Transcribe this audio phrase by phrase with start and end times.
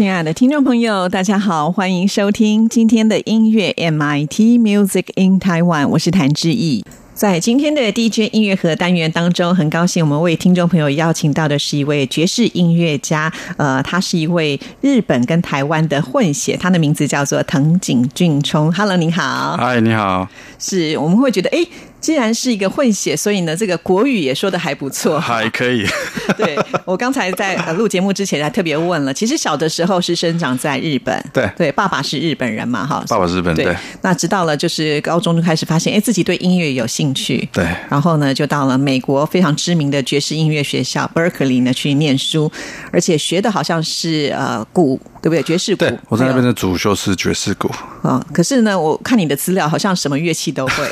[0.00, 6.82] 亲爱的听众朋友，大家好，欢迎收听今天的音乐 MIT Music in Taiwan，我是谭志毅。
[7.12, 18.72] 在今天的 DJ 音乐盒单元当中，很高兴我们为听众朋友邀请到的是一位爵士音乐家，呃，他是一位日本跟台湾的混血，他的名字叫做藤井俊冲。
[18.72, 19.58] Hello，你好。
[19.58, 20.26] 嗨，你好。
[20.58, 21.58] 是我们会觉得，哎。
[22.00, 25.86] 既然是一个混血，所以呢，这个国语也说的还不错，还可以。
[26.36, 33.76] 对我刚才在录节目之前还特别问了，其实小的时候是生长在日本，对对，爸爸是日本人嘛，哈，爸爸是日本，对。
[34.02, 37.66] 那直到了就是高中就开始发现，哎，自己对音乐有兴趣，对。
[37.88, 42.50] 然后呢，就到了美国非常知名的爵士音乐学校 Berkeley 呢去念书，
[42.92, 44.98] 而且学的好像是呃鼓。
[45.22, 45.42] 对不对？
[45.42, 47.70] 爵士鼓，我在那边的主修是爵士鼓
[48.02, 48.24] 啊。
[48.32, 50.88] 可是呢，我看你的资料，好像什么乐器都会。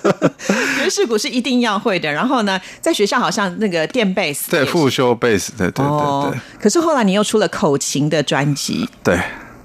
[0.82, 2.10] 爵士鼓是一定要会的。
[2.10, 6.40] 然后呢，在学校好像那个电贝斯，对，复修贝斯，对对对对。
[6.60, 9.18] 可是后来你又出了口琴的专辑，对。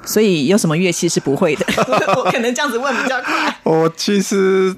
[0.05, 1.65] 所以有什么乐器是不会的？
[2.15, 3.59] 我可能这样子问比较快。
[3.63, 4.75] 我其实。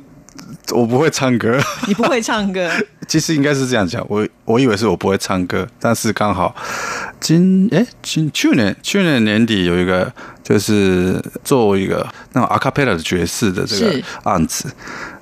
[0.72, 2.70] 我不会唱歌，你不会唱歌。
[3.08, 6.56] 其实应该是这样讲，我我以为是我不会唱歌，但是刚好
[7.20, 10.12] 今哎今去年去年年底有一个
[10.44, 14.72] 就是做一个那种阿卡贝拉的爵士的这个案子，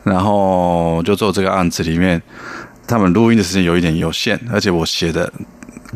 [0.04, 2.22] 然后就做这个案子里面，
[2.88, 5.32] 他们录音的时间有一点有限，而且我写的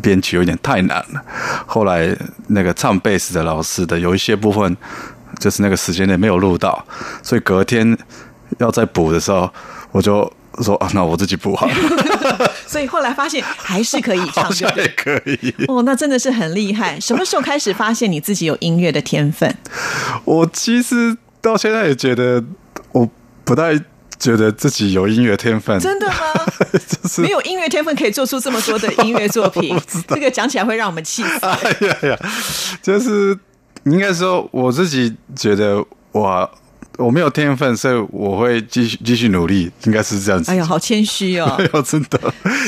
[0.01, 1.21] 编曲有点太难了。
[1.65, 2.15] 后来
[2.47, 4.75] 那个唱贝斯的老师的有一些部分，
[5.39, 6.85] 就是那个时间内没有录到，
[7.21, 7.97] 所以隔天。
[8.57, 9.49] 要再补的时候，
[9.93, 10.29] 我就
[10.63, 11.69] 说啊，那我自己补好。
[12.67, 15.53] 所以后来发现还是可以唱 歌，也可以。
[15.67, 16.99] 哦，那真的是很厉害。
[16.99, 19.53] 什么时候开始发现你自己有音乐的天分？
[20.25, 22.43] 我其实到现在也觉得，
[22.91, 23.09] 我
[23.43, 23.77] 不太
[24.19, 25.77] 觉得自己有音乐天分。
[25.79, 26.15] 真的吗？
[27.17, 31.45] 没有音乐天分可以做出这么多的音乐作品，这个讲起来会让我们气死。
[31.45, 32.19] 哎呀呀，
[32.81, 33.37] 就是
[33.85, 36.49] 应该说我自己觉得我。
[37.01, 40.51] 我没有天分，所以我会继续继续努力，应该是这样子。
[40.51, 41.55] 哎呀，好谦虚哦！
[41.59, 42.19] 哎呦，真的，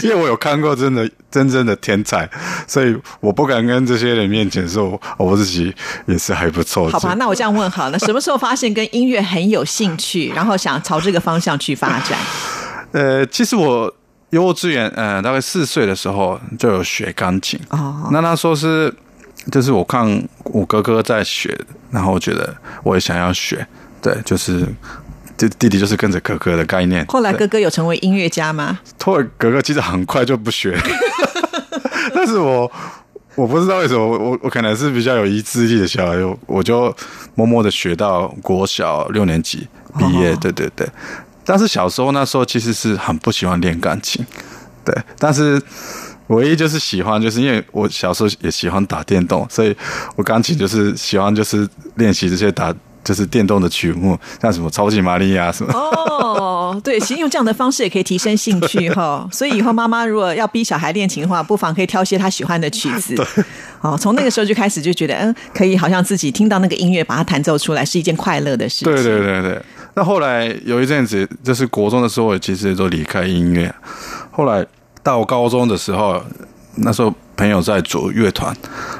[0.01, 2.29] 因为我有看过真的真正的天才，
[2.67, 5.73] 所以我不敢跟这些人面前说我自己
[6.07, 6.89] 也是还不错。
[6.89, 12.17] 好吧，那我这样问好了，什么时候发现跟音乐很有兴趣，然后想朝这个方向去发展？
[12.91, 13.94] 呃，其实我
[14.31, 18.09] 幼稚园，呃，大概四岁的时候就有学钢琴哦。
[18.11, 18.94] 那他说是，
[19.51, 21.55] 就是我看我哥哥在学，
[21.91, 23.65] 然后我觉得我也想要学。
[24.03, 24.68] 对，就是
[25.38, 27.06] 弟弟弟就是跟着哥哥的概念。
[27.08, 28.78] 后来哥哥有成为音乐家吗？
[29.00, 30.78] 托尔哥哥其实很快就不学，
[32.13, 32.69] 但是我
[33.36, 36.94] 我不知道为什么，我我可能是比较有意志力的小孩，我就
[37.36, 39.66] 默默的学到国小六年级
[39.97, 40.36] 毕业。
[40.36, 40.86] 对对对，
[41.46, 44.25] 但是小时候那时候其实是很不喜欢练钢琴，
[44.84, 45.62] 对，但是
[46.28, 49.75] 唯一就是喜欢，就是因为我小时候也喜欢打电动，所以
[50.18, 51.66] 我钢琴就是喜欢就是
[51.96, 52.75] 练习这些打。
[53.03, 55.74] 就是电动的曲目，像什么超级玛利亚什么。
[55.74, 59.28] 哦，对，其实用这样的方式也可以提升兴趣哈。
[59.31, 63.16] 所以以后妈妈如果要逼小孩练琴的话，不妨可以挑些他喜欢的曲子。
[63.81, 68.94] 哦，从那个时候就开始就觉得，嗯，可以好像自己听到那个音乐，把它弹奏出来，是一件快乐的事情。
[68.94, 69.62] 对对对对。
[69.96, 73.74] 那后来有一阵子，就是国中的时候，其实都离开音乐。
[74.31, 74.66] 后来
[75.03, 76.24] 到高中的时候，
[76.75, 77.13] 那时候。
[77.35, 78.55] 朋友在组乐团，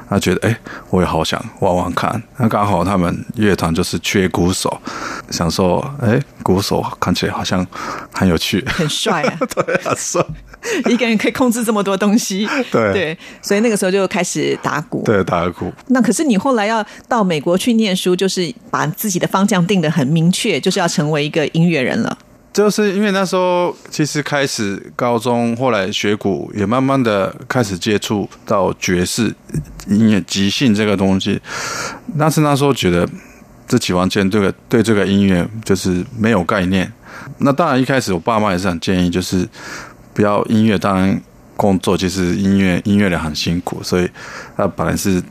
[0.10, 0.58] 他觉得哎，
[0.90, 2.22] 我也好想玩玩看。
[2.38, 4.82] 那刚好他们乐团就是缺鼓手，
[5.30, 7.66] 想说哎，鼓手看起来好像
[8.12, 10.26] 很有趣，很帅啊， 对，很帅，
[10.90, 15.72] 一个人可以控制这么多东西，对对，所以那个时候就开始打鼓，对，打鼓。
[15.88, 22.18] 那可是你后来要到美国去念书，就是把自己的方向定的很明确，就是要成为一个音乐人了。
[22.54, 29.34] 就是因为那时候其实开始高中，后来学鼓也慢慢的开始接触到爵士
[29.88, 31.42] 音乐即兴这个东西，
[32.18, 33.10] 但是那时候觉得
[33.68, 36.94] 自己完全这个对这个音乐就是没有概念。
[37.40, 39.48] 那当然一开始我爸妈也是很建议，就是
[40.14, 41.20] 不要音乐当
[41.58, 44.08] 工作，其实音乐音乐人很辛苦，所以
[44.56, 45.22] 他本来是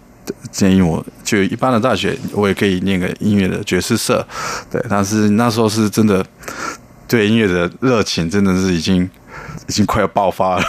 [0.51, 4.27] 建议我就一般的大学，我也可以念个音乐的爵士社，
[4.71, 4.85] 对。
[4.89, 6.25] 但是那时候是真的
[7.13, 9.03] 对音乐的热情真的是已经
[9.69, 10.65] 已经快要爆发了，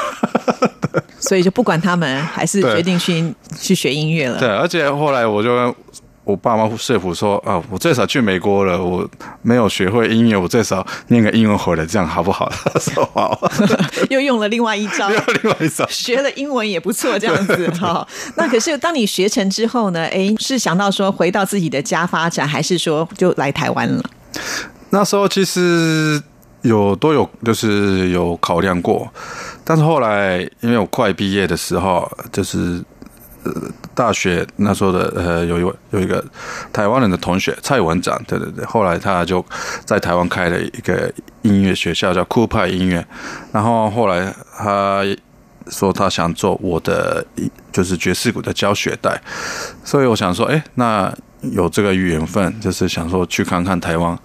[1.17, 4.37] 所以就不管他们，还是对决定去去学音乐了。
[4.37, 4.49] 对。
[4.49, 5.73] 而且后来我就跟
[6.25, 9.09] 我爸妈说服说啊，我最少去美国了，我
[9.41, 12.51] 没有学会音乐，我最少念个英文回来，这样好不好？
[12.65, 13.49] 他 说好，
[14.11, 15.07] 又用了另外一招。
[15.07, 15.87] 另外一招。
[15.87, 18.05] 学了英文也不错，这样子哈。
[18.35, 20.01] 那可是当你学成之后呢？
[20.07, 24.03] 哎，是想到说回到自己的家发展，还是说就来台湾了？
[24.89, 26.21] 那时候其实
[26.63, 29.09] 有都有就是有考量过，
[29.63, 32.83] 但是后来因为我快毕业的时候，就是
[33.43, 33.51] 呃
[33.93, 36.23] 大学那时候的呃有一位有一个
[36.71, 39.45] 台湾人的同学蔡文长，对对对，后来他就
[39.85, 41.13] 在台湾开了一个
[41.43, 43.05] 音乐学校叫酷派音乐，
[43.51, 45.03] 然后后来他
[45.69, 47.25] 说他想做我的
[47.71, 49.21] 就是爵士鼓的教学带，
[49.83, 54.17] 所以我想说，哎，那有这个缘分，就是想说去看看台湾，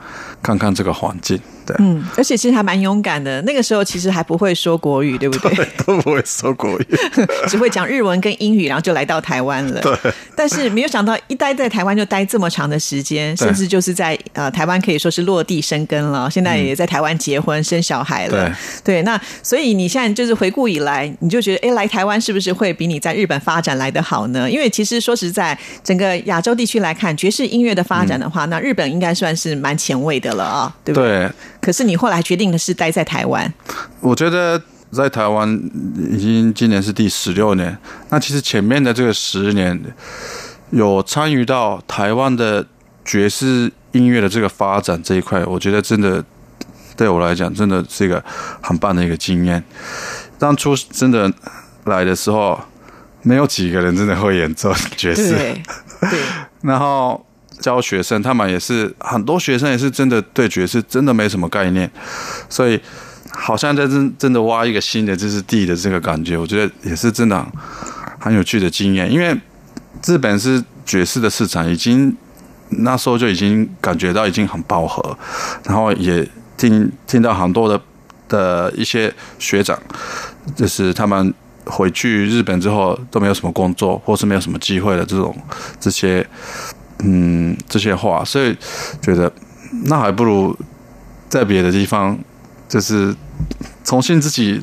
[0.42, 3.42] 看看这个环境，对，嗯，而且其实还蛮勇敢的。
[3.42, 5.68] 那个时候其实还不会说国语，对不对？
[5.86, 6.86] 都不会说国语，
[7.46, 9.80] 只会讲日文跟英语，然后就来到台湾了。
[9.82, 9.96] 对。
[10.34, 16.30] 但是没有想到，一待在台湾就待这么长的时间，甚至就是在呃台湾可以说是落地生根了。
[16.30, 18.50] 现在也在台湾结婚、生小孩了。
[18.82, 24.48] 对，那所以你现在就是回顾以来，你就觉得，哎，来台湾是不是会比你在日本发展来得好呢？
[24.50, 31.08] 因为其实说实在，整个亚洲地区来看，爵士音乐的发展的话，那日本应该算是蛮前卫的了啊，对不对？
[31.08, 31.30] 对，
[31.68, 33.52] 可是你后来决定的是待在台湾，
[34.00, 34.58] 我觉得
[34.90, 35.46] 在台湾
[36.10, 37.76] 已经今年是第十六年，
[38.08, 39.78] 那其实前面的这个十年
[40.70, 42.64] 有参与到台湾的
[43.04, 46.24] 爵士音乐的这个发展这一块，我觉得真的
[46.96, 48.24] 对我来讲真的是一个
[48.62, 49.62] 很棒的一个经验。
[50.38, 51.30] 当初真的
[51.84, 52.58] 来的时候，
[53.20, 55.62] 没有几个人真的会演奏爵士，对
[56.00, 56.20] 对。
[56.62, 57.22] 然后
[57.60, 61.90] 教学生，他们也是很多学生也是真的对爵士真的没什么概念，
[62.48, 62.80] 所以
[63.30, 67.48] 好像在真真的挖一个新的知识地的这个感觉，我觉得也是真的很
[68.20, 69.10] 很有趣的经验。
[69.10, 69.36] 因为
[70.06, 72.16] 日本是爵士的市场已经
[72.70, 75.18] 那时候就已经感觉到已经很饱和，
[75.64, 77.80] 然后也听听到很多的
[78.28, 79.78] 的一些学长，
[80.56, 81.34] 就是他们。
[81.70, 85.36] 回去日本之后都没有什么工作，或是没有什么机会的这种
[85.78, 86.26] 这些
[87.04, 88.56] 嗯这些话，所以
[89.00, 89.32] 觉得
[89.84, 90.56] 那还不如
[91.28, 92.18] 在别的地方，
[92.68, 93.14] 就是
[93.82, 94.60] 重新自己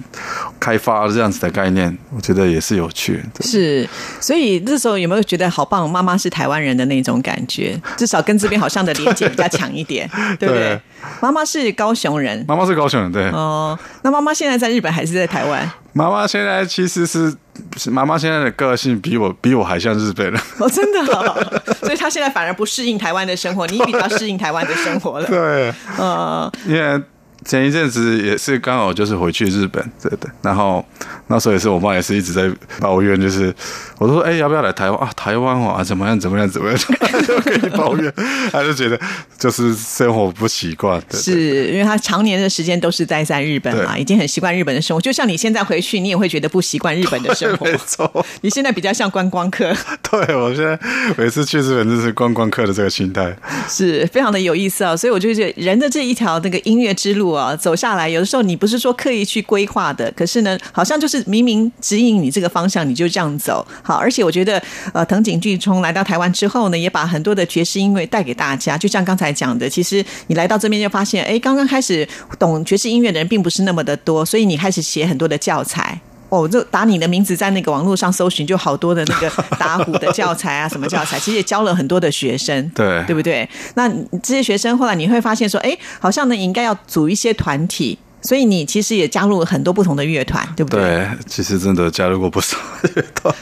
[0.59, 3.43] 开发这样子的概念，我觉得也是有趣的。
[3.43, 3.87] 是，
[4.21, 5.89] 所以那时候有没有觉得好棒？
[5.89, 10.09] 妈妈是台湾人的那种感觉，至少跟这边好像的连接比较强一点，
[10.39, 10.81] 对不对对？
[11.19, 12.45] 妈妈是高雄人。
[12.47, 13.29] 妈妈是高雄人，对。
[13.29, 15.69] 哦，那妈妈现在在日本还是在台湾？
[15.93, 17.33] 妈妈现在其实是
[17.77, 20.41] 是妈妈现在的个性比我比我还像日本人。
[20.59, 25.25] 哦，真的、哦，所以她现在反而不适应台湾的生活，你比较适应台湾的生活了。
[25.31, 27.01] 对，呃，因为
[27.45, 30.83] 前一阵子也是刚好就是回去日本，对对，然后
[31.27, 33.53] 那时候也是我妈也是一直在抱怨，就是
[33.99, 35.09] 我说哎、要不要来台湾啊？
[35.15, 36.77] 台湾哦啊怎么样怎么样怎么样，
[37.25, 38.11] 就可以抱怨，
[38.51, 38.99] 她 就觉得
[39.37, 44.99] 就是生活不习惯，是因为她常年的时间都是待在日本嘛，已经很习惯日本的生活。
[44.99, 47.65] 就像你现在回去，你也会觉得不习惯日本的生活。
[47.69, 47.77] 没。
[47.85, 49.71] 错，你现在比较像观光客，
[50.09, 50.79] 对我现在
[51.15, 53.35] 每次去日本就是观光客的这个心态，
[53.69, 63.65] 是非常的有意思啊、所以我就觉得人的这一条那个音乐之路啊，走下来，有的时候你不是说刻意去规划的，可是呢，好像就是明明指引你这个方向，你就这样走。
[63.83, 64.61] 好，而且我觉得
[64.93, 68.77] 呃，藤井俊冲来到台湾之后呢，也把很多的爵士音乐带给大家。
[68.77, 72.07] 就像刚才讲的，其实你来到这边就发现，哎，刚刚开始
[72.39, 75.99] 懂爵士音乐的人并不是那么的多，所以你开始写很多的教材。
[76.35, 83.47] 哦，就打你的名字在那个网络上搜寻，就好多的那个打鼓的教材啊，什么教材，其实也教了很多的学生， 对对不对？
[83.75, 83.89] 那
[84.21, 90.81] 这些学生后来你会发现说，哎，好像呢，你应该要组一些团体，所以你其实也加入了很多不同的乐团，对不对？
[90.81, 92.57] 对，其实真的加入过不少
[92.95, 93.33] 乐团，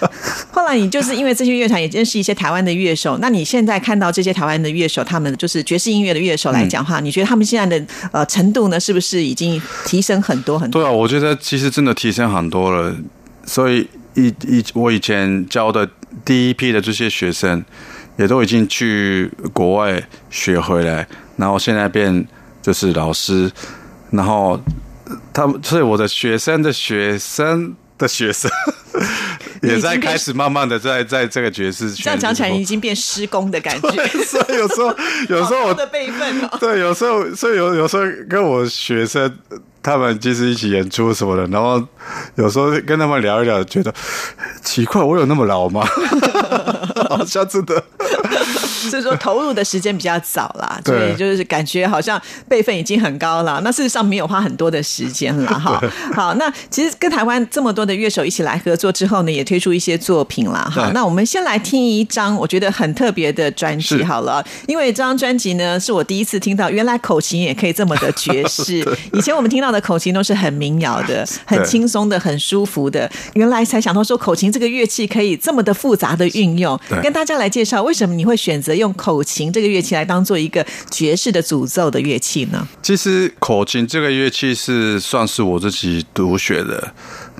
[0.51, 10.81] 后来你就是因为这些乐团也认识一些台湾的乐手，那你现在看到这些台湾的乐手，他们就是爵士音乐的乐手来讲话，你觉得他们现在的呃程度呢，是不是已经提升很多很多？
[10.81, 12.95] 对啊，我觉得其实真的提升很多了。
[13.45, 15.89] 所以以以我以前教的
[16.23, 17.63] 第一批的这些学生，
[18.17, 22.25] 也都已经去国外学回来，然后现在变
[22.61, 23.51] 就是老师，
[24.13, 24.59] 然后
[25.33, 28.49] 他们，所以我的学生的学生的学生
[29.63, 32.03] 也在开始慢慢的在在这个爵士圈。
[32.03, 34.95] 这样讲起来已经变施工的感觉， 所以有时候
[35.29, 36.49] 有时候我的辈分哦。
[36.61, 39.35] 对，有时候，所以有有时候跟我学生
[39.81, 41.83] 他们就是一起演出什么的，然后
[42.35, 43.91] 有时候跟他们聊一聊，觉得
[44.63, 45.83] 奇怪，我有那么老吗？
[47.09, 47.83] 好像真的。
[48.89, 53.61] 所以说 投入的时间比较早啦，所对以就是感觉好像辈分已经很高了。
[53.63, 55.81] 那事实上没有花很多的时间了哈。
[56.13, 60.91] 好，那其实跟台湾这么多的乐手一起来合作之后呢，也推出一些作品啦哈。
[60.93, 68.83] 那我们先来听一张我觉得很特别的专辑好了，因为这张专辑呢是我第一次听到，原来口琴也可以这么的爵士。
[69.13, 76.79] 以前我们听到的口琴都是很民谣的、很轻松的、很舒服的，原来才想到说口琴这个乐器可以这么的复杂的运用。
[77.01, 82.67] 跟大家来介绍为什么你会选择用口琴这个乐器来当做一个爵士的主奏的乐器呢？
[82.81, 86.93] 其实口琴这个乐器是算是我自己独学的。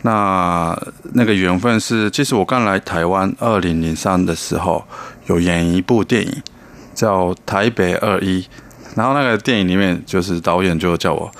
[0.03, 0.77] 那
[1.13, 4.83] 那个缘分是，其实我刚来台湾二零零三的时候，
[5.27, 6.43] 有演一部电影
[6.93, 8.41] 叫《台北二一》，
[8.95, 11.31] 然后那个电影里面就是导演就叫我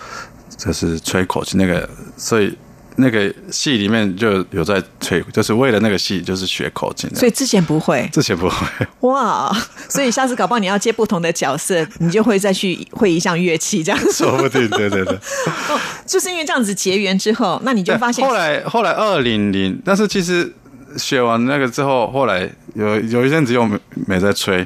[0.57, 2.57] 就是吹口琴，那个所以
[2.97, 7.15] 那个戏里面就有在吹，就是为了那个戏就是学口琴的。
[7.15, 8.65] 所以之前不会之前不会，
[9.01, 9.51] 哇，
[9.89, 14.37] 所以下次搞不好你要接不同的角色，你就会再去会一项乐器这样说。
[14.37, 15.15] 不定，对对对。
[15.69, 20.53] 哦，就是因为这样子结缘之后，那你就对发现后来后来二零零，但是其实
[20.97, 24.65] 学完那个之后，后来有有一阵子又没没在吹，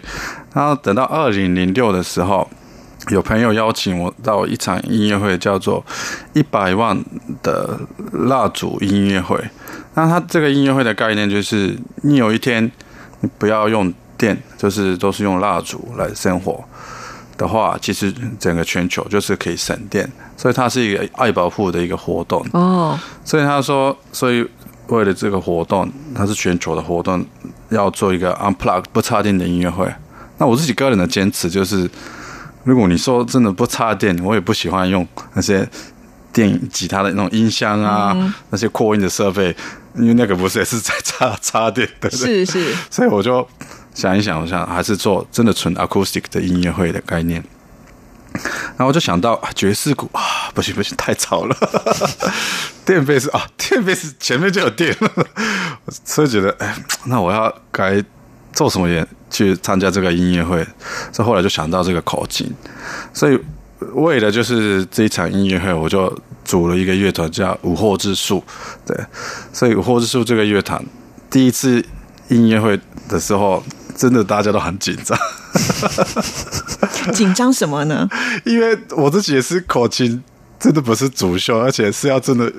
[0.54, 2.50] 然后等到二零零六的时候，
[3.10, 5.84] 有朋友邀请我到一场音乐会，叫做
[6.34, 6.98] 一百万
[7.42, 7.80] 的
[8.12, 9.40] 蜡烛音乐会。
[9.94, 12.72] 那他这个音乐会的概念就是，你有一天
[13.22, 16.64] 你不要用电，就是都是用蜡烛来生活。
[17.38, 22.44] 的话，其实整个全球就是可以省电，所以它是一个爱保护的一个活动。
[22.54, 24.44] 哦，所以他说，所以
[24.88, 27.24] 为了这个活动，它是全球的活动，
[27.70, 29.88] 要做一个 unplug 不插电的音乐会。
[30.40, 31.88] 那我自己个人的坚持就是，
[32.68, 35.66] 如果你说真的不插电，我也不喜欢用那些
[36.34, 38.14] 电影吉他的那种音箱啊，
[38.50, 39.56] 那些扩音的设备，
[39.96, 43.48] 因为那个不是也是在插插电的，是是， 所以我就
[43.94, 47.42] 想一想，我想还是做真的纯 acoustic 的音乐会的概念。
[48.34, 50.22] 然后我就想到啊爵士鼓啊，
[50.54, 51.56] 不行不行，太吵了。
[52.86, 55.10] 电贝斯啊，电贝斯前面就有电了，
[56.04, 58.04] 所以觉得哎，那我要该
[58.58, 60.66] 做什么也去参加这个音乐会。
[61.14, 62.52] 所以后来就想到这个口琴，
[63.14, 63.40] 所以
[63.94, 66.12] 为了就是这一场音乐会，我就
[66.44, 68.44] 组了一个乐团叫午后之树。
[68.84, 68.98] 对，
[69.54, 70.84] 所以午后之树这个乐团
[71.30, 71.86] 第一次
[72.30, 73.64] 音乐会的时候，
[73.96, 75.16] 真的大家都很紧张。
[77.14, 78.10] 紧张什么呢？
[78.44, 80.24] 因为我自己也是口琴，
[80.60, 82.52] 真的不是主秀，而且是要真的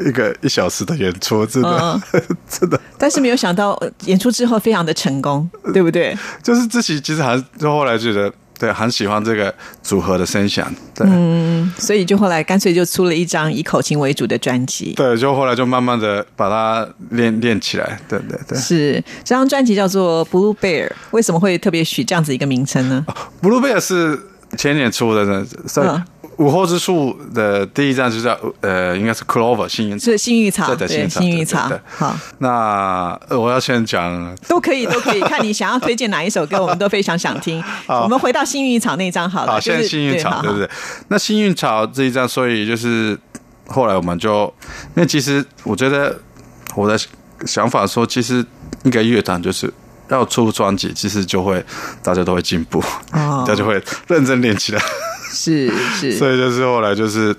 [0.00, 2.00] 一个一小时的演出，真的、
[2.48, 6.16] 真的但是没有想到呃演出之后非常的成功，对不对？
[6.42, 11.06] 就是自己其实还就后来觉得对很喜欢这个组合的声响，对、
[11.76, 14.92] 所以就后来干脆就出了一张以口琴为主的专辑。
[14.94, 18.56] 对，就后来就慢慢的把它练练起来，对对对。
[18.58, 23.04] 是这张专辑叫做《Blue Bear》，为什么会特别取这样子一个名称呢
[23.42, 24.18] ？Blue Bear 是
[24.56, 26.04] 前年出的呢，所以嗯
[26.38, 30.04] 午后之树的第一站就叫呃，应该是 Clover 幸运草。
[30.04, 31.70] 是幸运草，对对幸运草。
[31.96, 37.62] 好，那呃我要先讲都可以，都可以， 看你想要推荐哪一首歌，我们都非常想听。
[37.86, 40.68] 我们回到幸运草那一张好了，好，现在幸运草对不对？
[41.08, 43.18] 那幸运草这一张，所以就是
[43.66, 44.52] 后来我们就，
[44.96, 46.18] 因为其实我觉得
[46.74, 46.98] 我的
[47.44, 48.44] 想法说，其实
[48.84, 49.72] 一个乐团就是
[50.08, 51.62] 要出专辑，其实就会
[52.02, 54.82] 大家都会进步，哦大家就会认真练起来。
[55.32, 57.34] 是是，所以就是后来就是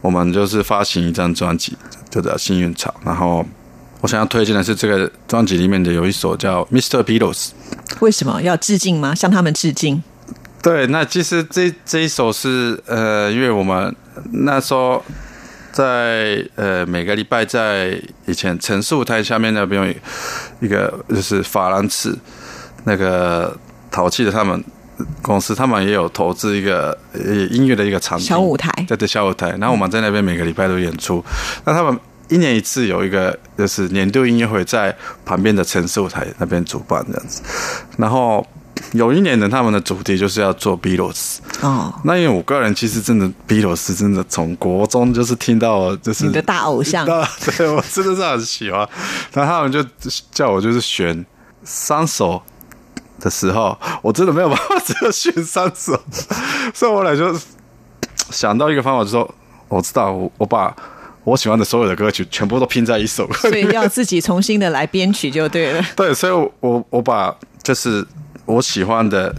[0.00, 1.76] 我们就是发行一张专辑，
[2.10, 3.44] 就叫《幸运草》，然后。
[4.00, 7.04] 我想要推荐的是这个专辑里面的有一首叫《Mr.
[7.04, 7.50] Beatles》，
[8.00, 9.14] 为什么要致敬吗？
[9.14, 10.02] 向他们致敬。
[10.60, 13.94] 对，那其实这这一首是呃，因为我们
[14.32, 15.00] 那时候
[15.70, 19.80] 在呃每个礼拜在以前陈述台下面那边
[20.60, 22.18] 有一个就是法兰茨
[22.82, 23.56] 那个
[23.88, 24.60] 淘气的他们
[25.20, 27.20] 公司，他们也有投资一个呃
[27.50, 31.24] 音乐的一个场景小舞台对对小舞台，然后我们在那边每个礼拜都演出，
[31.64, 31.98] 那他们。
[32.28, 37.42] 一年一次有一个就是年度音乐会，在旁边的城市舞台那边主办这样子，
[37.98, 38.46] 然后
[38.92, 41.38] 有一年呢，他们的主题就是要做 Beatles。
[41.60, 48.88] 哦，那因为我个人其实真的 Beatles 真的从国中就是听到就是你的大偶像大 对我真的是很喜欢。
[49.34, 49.84] 然后他们就
[50.30, 51.26] 叫我就是选
[51.64, 52.40] 三首
[53.22, 55.98] 的时候，我真的没有办法只有选三首，
[56.74, 57.34] 所以我后来就
[58.30, 59.34] 想到一个方法，就说
[59.68, 60.74] 我知道我我把
[61.24, 65.80] 我喜欢的所有的歌曲全部都拼在一首歌所，以要自己重新的来编曲就对了。
[65.94, 68.04] 对，所以我我我把就是
[68.44, 69.32] 我喜欢的，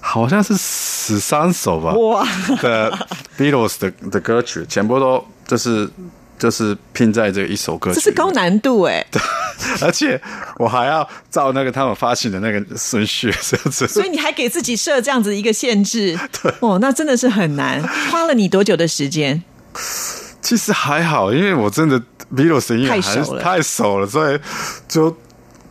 [0.00, 1.92] 好像是十三首吧。
[1.94, 2.24] 哇
[2.60, 2.96] 的
[3.36, 5.90] Beatles 的的歌曲，全部都就是
[6.42, 7.94] 就是拼在这一首歌曲。
[7.94, 9.06] 这是高难度 哎。
[9.80, 10.20] 而且
[10.56, 13.86] 我还要照那个他们发行的那个顺序， 这样子。
[13.86, 17.80] 所以你还给自己设这样子一个限制，对，哦，那真的是很难。
[18.10, 19.40] 花了你多久的时间？
[20.40, 22.02] 其实还好，因为我真的
[22.34, 24.36] vivo 声音乐还是太熟了，所以
[24.88, 25.16] 就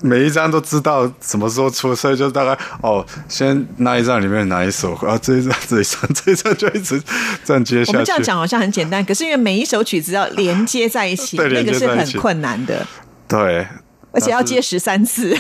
[0.02, 7.02] 每一张都知道什么时候出，所以就大概哦，先那一张里面哪一首，然后这一张这一张这一张就一直
[7.46, 7.92] 这样接下去。
[7.92, 12.86] 我们这样讲好像很简单，可是因为每一首曲子要连接在一起，那个是很困难的。
[13.28, 13.66] 对，
[14.12, 15.38] 而且要接十三次，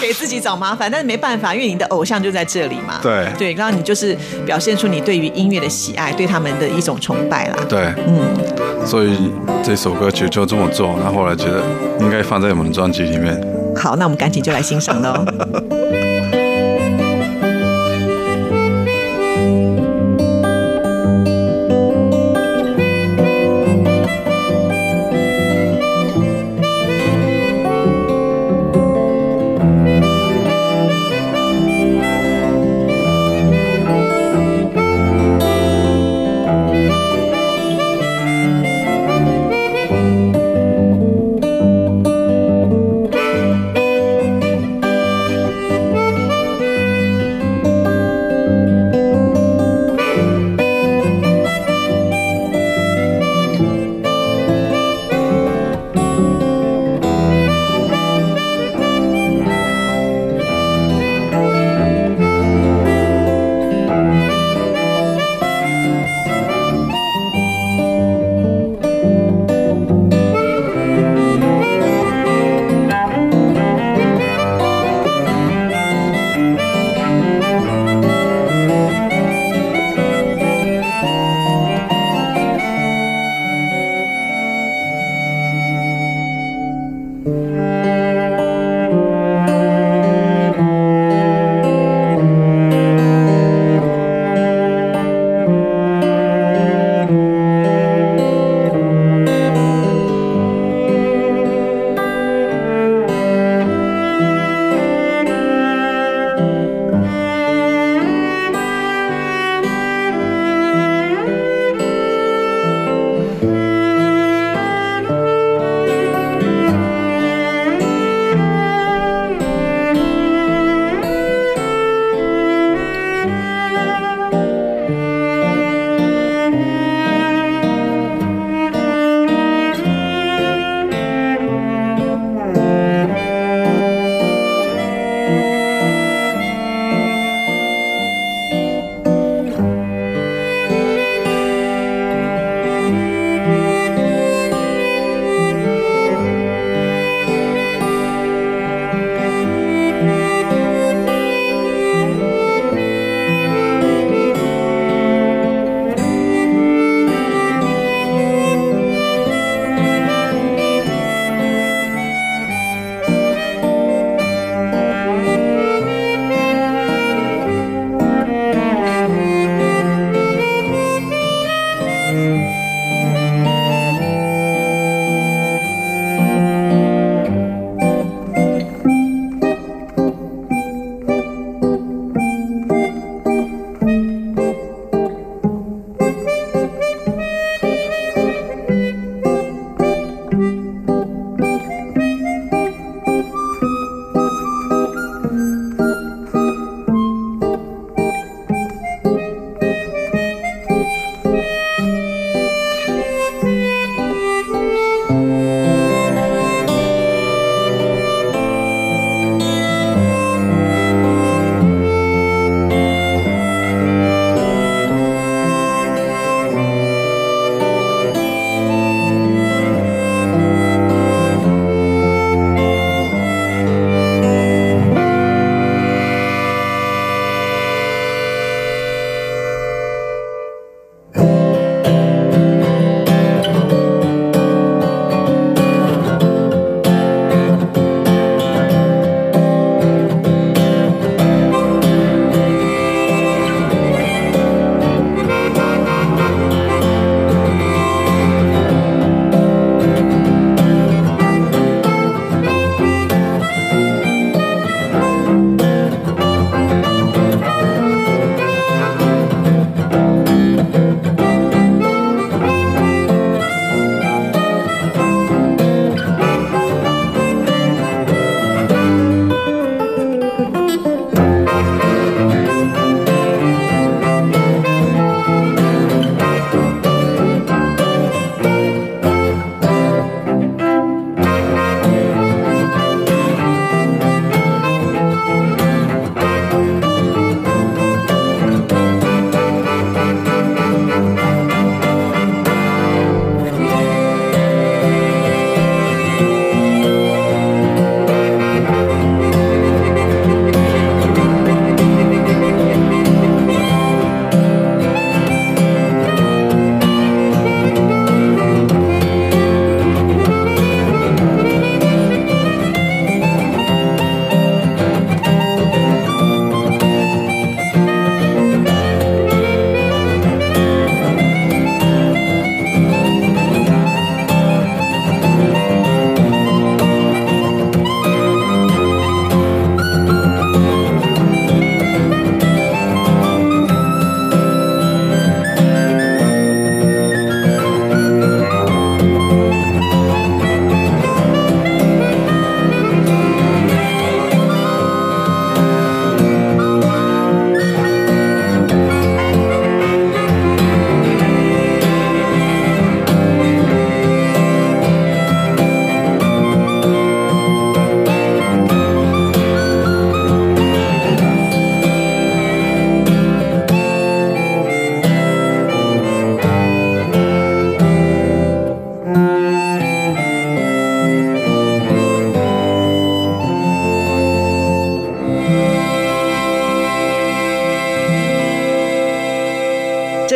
[0.00, 3.00] 给自己找麻烦，但是没办法，因为你的偶像就在这里嘛。
[3.02, 7.56] 对对，然后你就是表现出你对于音乐的喜爱，对他们的一种崇拜啦。
[7.68, 9.32] 对，嗯，所以
[9.64, 11.64] 这首歌曲就这么做，那后来觉得
[12.04, 13.34] 应该放在我们的专辑里面。
[13.76, 15.24] 好，那我们赶紧就来欣赏喽。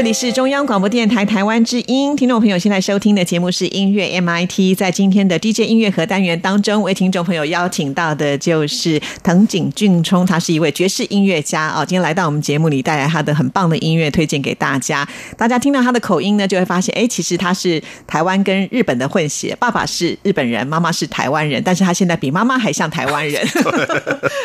[0.08, 4.74] 里是中央广播电台台湾之音，听众朋友现在收听的节目是音乐 MIT。
[4.74, 11.84] 在今天的 DJ 音乐盒单元当中，为听众朋友邀请到的就是藤井俊冲，他是一位爵士音乐家哦。
[11.84, 15.06] 今天来到我们节目里，带来他的很棒的音乐推荐给大家。
[15.36, 23.46] 大家听到他的口音呢，就会发现，哎，其实他是台湾跟日本的混血，爸爸是日本人，妈妈是台湾人，但是他现在比妈妈还像台湾人，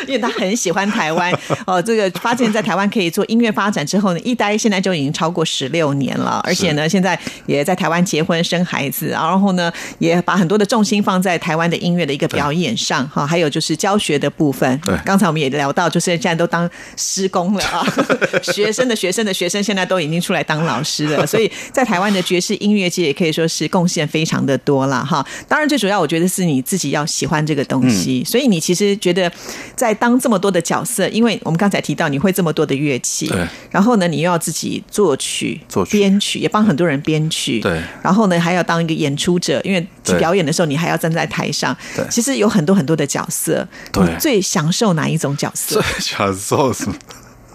[0.06, 1.32] 因为他很喜欢台湾
[1.66, 1.80] 哦。
[1.80, 14.78] 这个发现，在台湾可以做音乐发展之后呢，一待现在就已经超过十六年了，而且呢，现在也在台湾结婚生孩子，然后呢，也把很多的重心放在台湾的音乐的一个表演上哈，还有就是教学的部分。
[14.84, 17.86] 对，刚才我们也聊到，就是现在都当师工了啊，
[18.42, 25.24] 学生的学生的学生现在都已经出来当老师了， 所以在台湾的爵士音乐界也可以说是贡献非常的多了哈。
[25.46, 29.30] 当然，最主要我觉得是你自己要喜欢这个东西，所以你其实觉得
[29.76, 35.98] 在当这么多的角色，因为我们刚才提到你会这么多的乐器，对，然后呢，你又要自己作曲、作曲。
[35.98, 42.04] 编曲，也帮很多人编曲，对，然后呢，还要当一个演出者，因为去表演的时候，你还要站在台上，对。
[42.10, 44.04] 其实有很多很多的角色，对。
[44.04, 45.80] 你最享受哪一种角色？
[45.82, 46.00] 最？
[46.00, 46.94] 享受什么？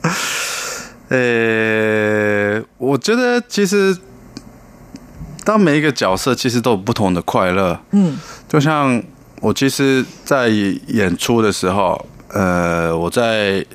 [1.09, 3.97] 呃，我觉得其实
[5.43, 7.79] 当每一个角色其实都有不同的快乐。
[7.91, 8.15] 嗯，
[8.47, 9.01] 就像
[9.41, 13.65] 我其实，在演出的时候，呃，我在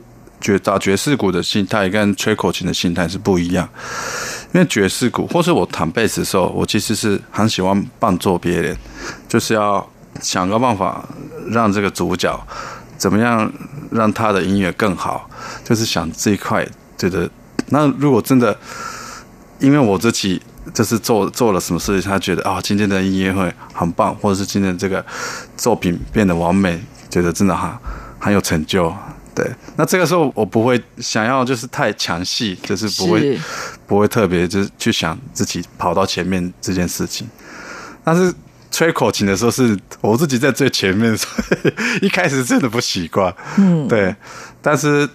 [0.44, 3.66] 觉打爵士鼓的心态跟吹口琴的心态是不一样。
[4.52, 8.76] 因为爵士鼓，或是我弹贝斯的时候，我其实是很喜欢伴奏别人，
[9.26, 9.84] 就是要
[10.20, 11.02] 想个办法
[11.50, 12.38] 让这个主角
[12.98, 13.50] 怎么样
[13.90, 15.28] 让他的音乐更好，
[15.64, 16.62] 就是想这一块
[16.98, 17.28] 觉得，
[17.70, 18.54] 那如果真的
[19.60, 20.40] 因为我自己
[20.74, 25.04] 就是做做了什么事情，他觉得啊、今天的音乐会很棒，或者是今天这个
[25.56, 26.78] 作品变得完美，
[27.08, 27.80] 觉得真的哈
[28.20, 28.94] 很有成就。
[29.34, 33.40] 对，那这个时候我不会想要就是太强戏，就是不会是
[33.86, 37.26] 不会特别就是去想自己跑到前面这件事情。
[38.04, 38.32] 但是
[38.70, 41.28] 吹口琴的时候是我自己在最前面，所
[42.00, 43.34] 以一开始真的不习惯。
[43.56, 44.14] 嗯，对。
[44.60, 45.08] 但是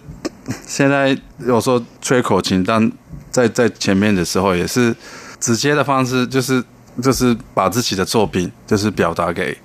[0.66, 2.92] 现在有时候吹口琴，但
[3.32, 4.96] 在在前面的时候，也是
[5.40, 6.64] 直接的方式，就是
[7.02, 9.56] 就是把自己的作品就是表达给，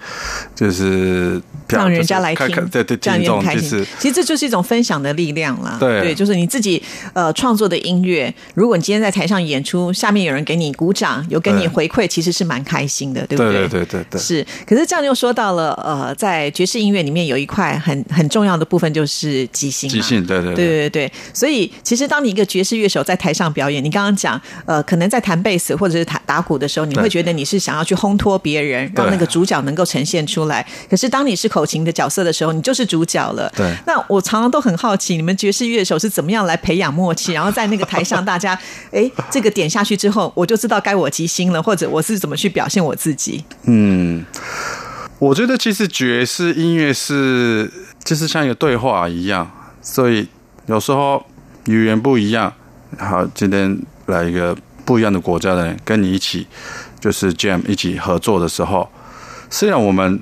[0.54, 3.70] 就是让人家来就是听，看看对对这样听众，也很开心。
[3.70, 5.76] 就是其实这就是一种分享的力量啦。
[5.80, 6.00] 对。
[6.02, 13.52] 对就是你自己呃创作的音乐，如果你今天在台上演出，下面有人给你鼓掌，有给你回馈，其实是蛮开心的，对不对？
[13.52, 20.64] 对对对对对，是，可是这样又说到了，呃，在爵士音乐里面有一块很很重要的部分就是即兴、啊，即兴，对对对。
[20.66, 30.66] 对对，所以其实当你一个爵士乐手在台上表演，你刚刚讲，呃，可能在弹贝斯或者是弹打鼓的时候，你会觉得你是想要去烘托别人，让那个主角能够呈现出来。
[30.88, 33.52] 可是当你是口琴的角色的时候，你就是主角了。
[33.56, 38.58] 对那我常常都很好奇，你们爵士乐手是怎么样来培养默契， 然后在那个台上，大家
[38.92, 43.44] 哎，这个点下去之后，我就知道该我即兴了，或者我是怎么去表现我自己。
[43.64, 44.24] 嗯，
[45.18, 47.70] 我觉得其实爵士音乐是
[48.02, 50.28] 就是像一个对话一样，所以
[50.66, 51.24] 有时候
[51.66, 52.52] 语言不一样，
[52.98, 56.46] 好，今天来一个不一样的国家的人跟你一起
[57.04, 58.88] 就是 jam 一起合作的时候，
[59.50, 60.18] 虽然我们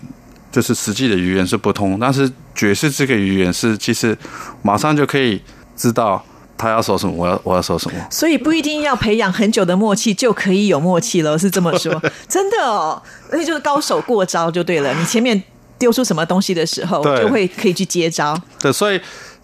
[0.51, 4.19] 就是实际的语言是不通，但是爵士这个语言是其实
[4.63, 5.41] 马上就可以
[5.77, 6.21] 知道
[6.59, 7.97] 他要说什么，我要我要说什么。
[8.11, 12.03] 所以不一定要培养很久的默契就可以有默契了，是这么说？
[12.29, 14.93] 真的哦，而且就是高手过招就对了。
[14.95, 15.41] 你前面
[15.79, 18.37] 丢出什么东西的时候，就会可以去接招。
[18.59, 19.01] 对，所以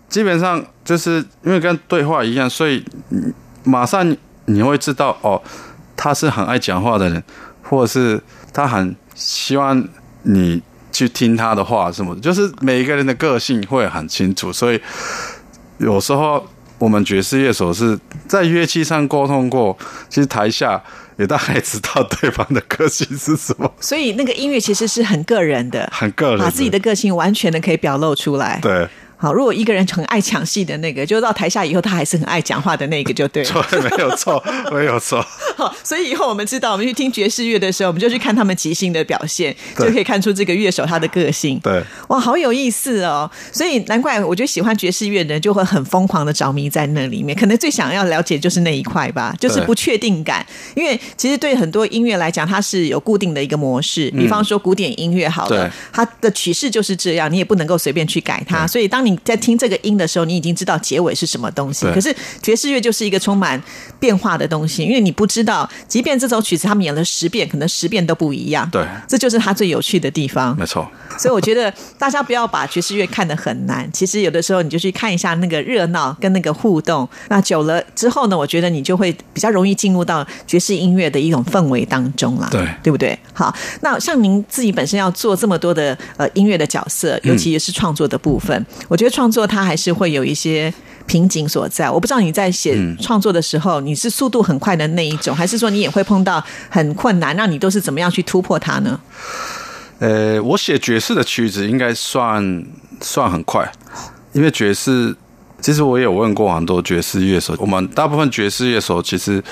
[0.08, 5.40] 基本上就是因为跟对话一样，所以嗯马上你会知道哦，
[5.98, 7.20] 他是很爱讲话的人，
[7.62, 8.22] 或者是
[8.54, 9.86] 他很希望
[10.22, 14.80] 你去听他的话什么的，就是每一个人的个性会很清楚，所以
[15.78, 16.46] 有时候
[16.78, 19.76] 我们爵士乐手是在乐器上沟通过，
[20.08, 20.80] 其实台下
[21.16, 28.60] 也大概知道对方的个性是什么，所以那个音乐其实是很个人的，很个人把自己的个性完全的可以表露出来。
[28.62, 28.88] 对。
[29.20, 33.66] 好，如果一个人很爱抢戏的那个，就到台下以后，他还是很爱讲话的那个，就对了。
[33.68, 35.20] 对，没有错， 没有错。
[35.56, 41.58] 好，所以以后我们知道，我们去听爵士乐的时候，我们就去看他们即兴的表现，就可以看出这个乐手他的个性。
[41.58, 43.28] 对，哇，好有意思哦！
[43.52, 50.46] 所以难怪我觉得喜欢爵士乐的人就会很疯狂的着迷在那里面，可能最想要了解就是那一块吧，就是不确定感。
[50.76, 58.64] 因为其实对很多音乐来讲，它是有固定的一个模式，比方说古典音乐好了对，它的曲式就是这样，你也不能够随便去改它。
[58.64, 61.86] 所以当你在听这个音的时候，你已经知道结尾是什么东西。
[61.92, 63.62] 可是爵士乐就是一个充满
[64.00, 68.68] 变化的东西，因为你不知道，即便这首曲子他们演了十遍，可能十遍都不一样。
[68.70, 70.56] 对这就是它最有趣的地方。
[70.56, 83.18] 没错，所以我觉得大家不要把爵士乐看得很难，其实有的时候你就去看一下那个热闹跟那个互动，那久了之后呢，我觉得你就会比较容易进入到爵士音乐的一种氛围当中啦，对对不对？
[83.32, 90.74] 好，那像您自己本身要做这么多的呃音乐的角色，尤其是创作的部分，我觉得创作它还是会有一些。
[91.06, 97.34] 瓶颈所在，我不知道你在写创作的时候，你是速度很快的那一种，还是说你也会碰到很困难？
[97.34, 99.00] 那你都是怎么样去突破它呢？
[100.00, 102.62] 呃，我写爵士的曲子应该算
[103.00, 103.66] 算很快，
[104.34, 105.16] 因为爵士
[105.62, 109.42] 其实我也有问过很多爵士乐手，我们大部分爵士乐手其实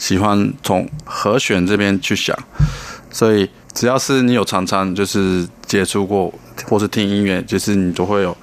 [0.00, 2.36] 喜欢从和弦这边去想，
[3.12, 6.34] 所以只要是你有常常就是接触过
[6.68, 8.36] 或是听音乐，就是你都会有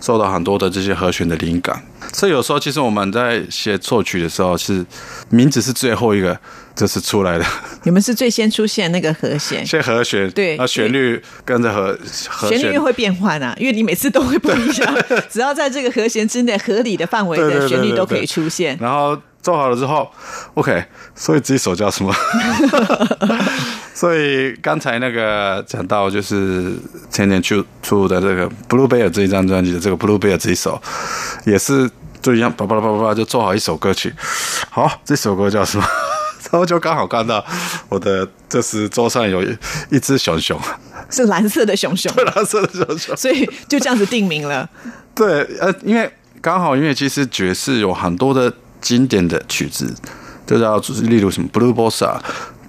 [0.00, 1.82] 受到很多的这些和弦的灵感。
[2.12, 4.84] 所以有时候其实我们在写作曲的时候，是
[5.28, 6.36] 名字是最后一个
[6.74, 7.44] 就是出来的，
[7.84, 11.96] 你们是最先出现那个和弦，先和弦，对那旋律跟着和
[12.28, 14.94] 和弦旋律又会变换啊，因为你每次都会不一样，
[15.30, 18.76] 只要在这个和弦之内合理的范围的旋律都可以对出现。
[18.80, 20.10] 然后做好了之后
[20.54, 20.84] ，OK，
[21.14, 22.12] 所以这一首叫什么？
[24.00, 26.72] 所以刚才那个讲到就是
[27.10, 30.80] 前年出出的这个 Blue Bear 这一张专辑的这个 Blue Bear 这一首，
[31.44, 31.90] 也是
[32.22, 34.14] 就一样，叭叭叭叭叭就做好一首歌曲。
[34.70, 35.84] 好，这首歌叫什么？
[36.50, 37.44] 然后就刚好看到
[37.90, 39.54] 我的就是桌上有一
[39.90, 40.58] 一只熊熊，
[41.10, 43.14] 是蓝色的熊熊，蓝色的熊熊。
[43.14, 44.66] 所以就这样子定名了。
[45.14, 46.10] 对，呃，因为
[46.40, 49.94] 刚好，因为其实爵士有很多的经典的曲子，
[50.46, 52.18] 就叫例如什么 Blue Bossa、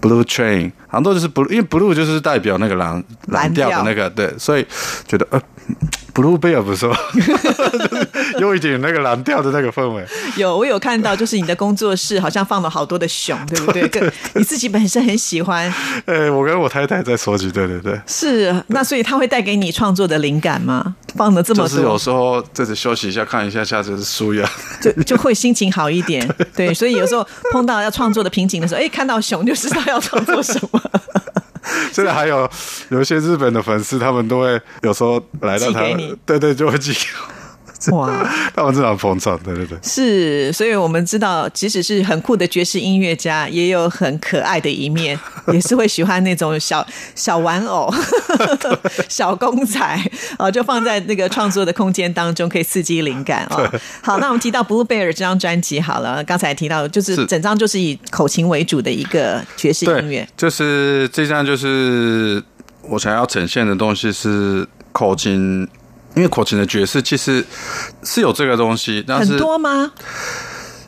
[0.02, 4.66] Blue Train，很多就是 Blue，因为 Blue 就是代表那个蓝蓝调的那个，对，所以
[5.08, 5.42] 觉得呃
[6.13, 10.06] Blue Bear 不错，就是有一点那个蓝调的那个氛围。
[10.36, 13.88] 有，我有看到，就是你的工作室好像放了好多的熊，对不对？
[13.89, 15.74] 跟你自己本身很喜欢，
[16.06, 18.00] 呃， 我跟我太太在收集，对对对。
[18.08, 20.95] 是那所以它会带给你创作的灵感吗？
[21.15, 24.50] 放了这么多，就是有时候自己休息一下，看一下下就是舒压。
[24.82, 26.28] 就就会心情好一点。
[26.56, 30.82] 对，所以有时候碰到要创作的瓶颈的时候，哎，看到熊就知道要创作什么。
[31.91, 32.50] 现在还有
[32.89, 37.40] 有一些日本的粉丝，他们都会有时候来到台湾寄给你，对对，就会寄给我。
[37.89, 38.10] 哇，
[38.56, 39.78] 他们这样捧场，对对对。
[39.82, 45.20] 是，所以我们知道，即使是很酷的爵士音乐家，也有很可爱的一面，
[45.52, 47.91] 也是会喜欢那种小小玩偶、
[49.10, 49.80] 小公仔
[50.38, 53.72] 啊，就放在那个创作的空间当中，可以刺激灵感啊。
[54.02, 57.26] 好，那我们提到 Blue Bear 这张专辑好了，刚才提到就是是。
[57.26, 62.44] 整张就是以口琴为主的一个爵士音乐，，就是这张就是
[62.82, 65.65] 我想要呈现的东西是口琴，
[66.15, 67.45] 因为口琴的爵士其实
[68.04, 69.91] 是有这个东西，但是很多吗？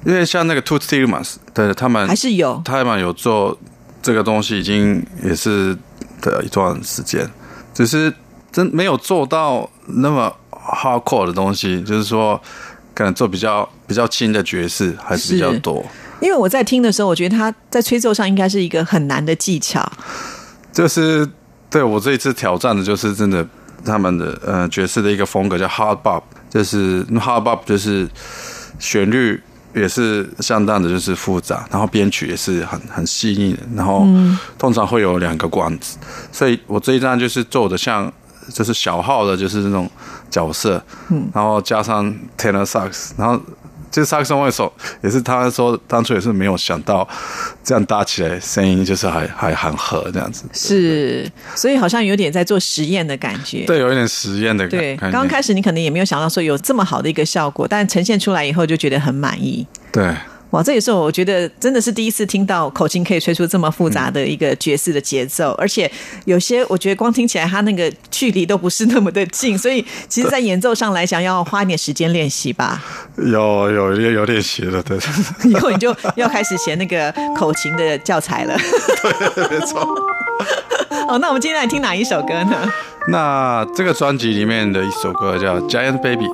[0.06, 2.62] 因为像那个 Toots Thielemans，对他们还是有？
[2.66, 3.58] 他们有做
[4.02, 5.78] 这个东西，已经也是
[6.22, 7.30] 的一段时间，
[7.74, 8.14] 只是
[8.52, 12.42] 真没有做到那么 hardcore 的东西，就是说
[12.94, 15.86] 可能做比较比较轻的爵士还是比较多。
[16.20, 19.90] 因为我在听的时候，我觉得他在吹奏上应该是一个很难的技巧。
[20.72, 21.28] 就是
[21.70, 23.46] 对我这一次挑战的，就是真的
[23.86, 28.08] 他们的呃爵士的一个风格叫 hard bop，就是 hard bop 就是
[28.80, 29.42] 旋律
[29.74, 34.06] 也是相当的就是复杂，然后编曲也是很很细腻的，然后
[34.58, 35.98] 通常会有两个管子，
[36.32, 38.12] 所以我这一张就是做的像
[38.50, 39.90] 就是小号的，就是那种
[40.30, 42.06] 角色，嗯，然后加上
[42.38, 43.42] tenor sax，然后。
[43.94, 47.08] 就是萨克斯外手也是，他说当初也是没有想到
[47.64, 50.46] 这样搭起来声音就是还还很合这样子。
[50.52, 53.66] 是，所以好像有点在做实验的感觉。
[53.68, 55.16] 对，有一点实验的感对，感觉。
[55.16, 59.68] 刚开始你可能也没有想到说有这么好的一个效果，但呈现出来以后就觉得很满意。
[59.92, 60.12] 对
[60.54, 65.92] 哇，这也是我觉得真的是第一次听到口琴可以吹出这么复杂的一个爵士的节奏，而且
[66.26, 72.84] 有些我觉得光听起来它那个距离都不是那么的近，所以其实在演奏上来讲要花一点时间练习吧。
[73.18, 74.96] 有有有有点学了，对，
[75.50, 78.56] 以后你就要开始写那个口琴的教材了。
[79.50, 79.88] 没错。
[81.08, 82.72] 哦，那我们今天来听哪一首歌呢？
[83.10, 86.26] 那这个专辑里面的一首歌叫《Giant Baby》，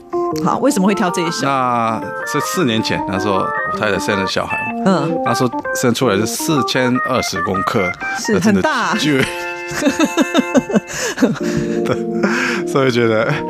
[0.44, 1.48] 好，为什么会挑这一首？
[1.48, 9.20] 那是四年前，那时候我太太生了小孩，嗯，那时候生出来是四千二十公克，是很大巨。
[11.86, 13.44] 对，所以觉得哎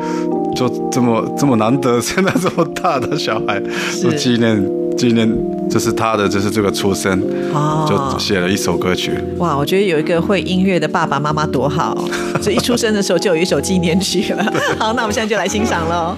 [0.54, 4.62] 就这么这么难得生了这么大的小孩，是就纪念
[4.96, 5.28] 纪念
[5.68, 7.22] 就是他的就是这个出生，
[7.54, 9.12] 哦就写了一首歌曲。
[9.38, 11.96] 哇，我觉得有一个会音乐的爸爸妈妈多好，
[12.42, 14.44] 所以一出生的时候就有一首纪念曲了。
[14.78, 16.16] 好，那我们现在就来欣赏喽。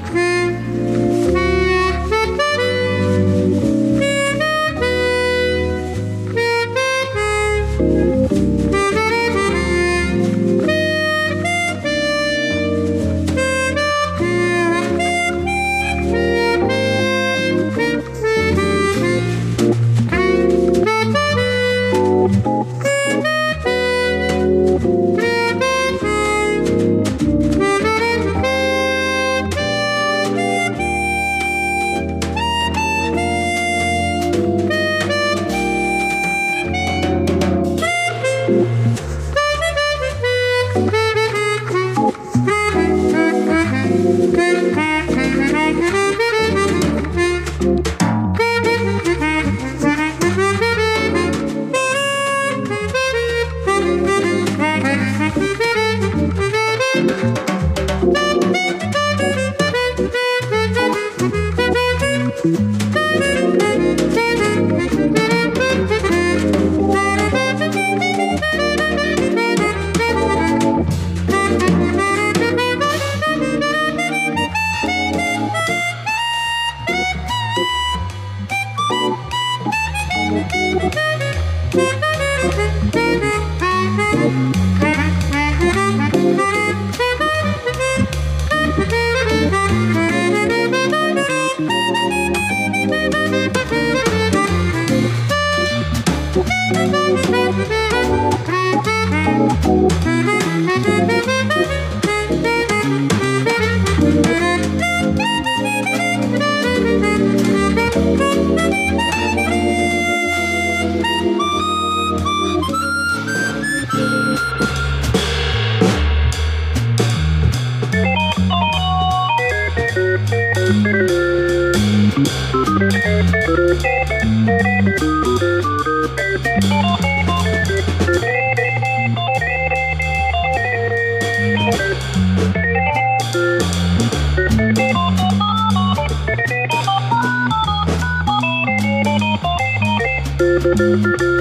[140.64, 141.31] Música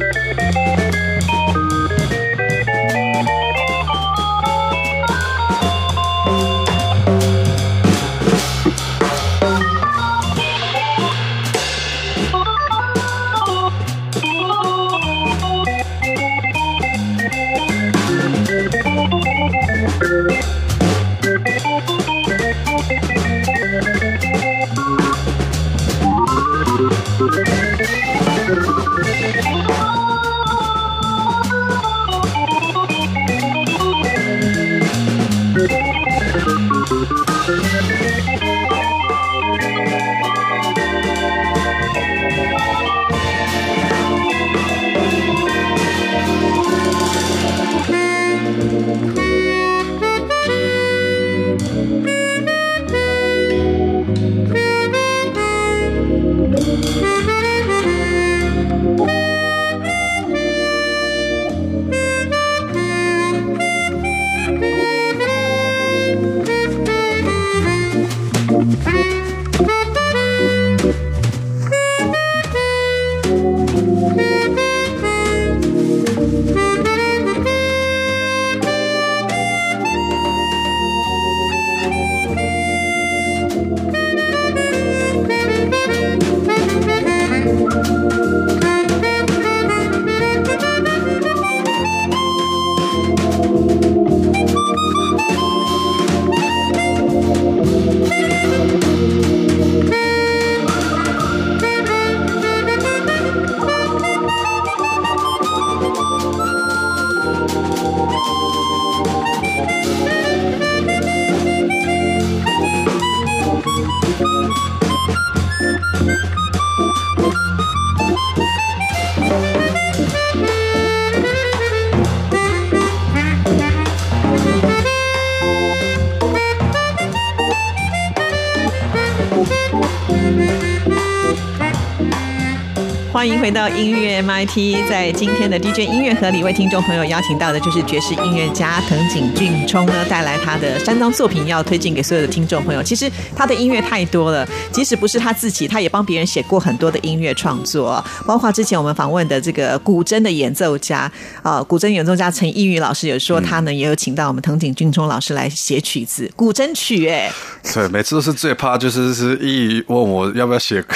[133.53, 142.81] 到音乐 MIT，在今天的 DJ 音乐盒里，为听众朋友邀请到的就是爵士音乐家藤井俊冲呢，带来他的三张作品要推荐给所有的听众朋友。
[142.81, 157.31] 其实他的音乐太多了，即使不是他自己，他也帮别人写过很多的音乐创作，包括之前我们访问的这个古筝的演奏家啊，古筝演奏家陈一宇老师有说他呢也有请到我们藤井俊冲老师来写曲子，古筝曲哎，
[157.73, 160.95] 对，每次都是最怕就是是一宇问我要不要写歌，